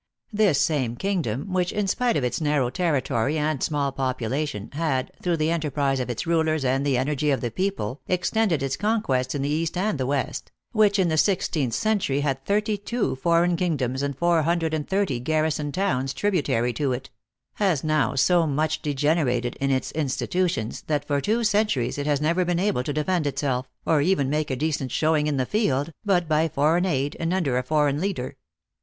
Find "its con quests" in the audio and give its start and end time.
8.63-9.35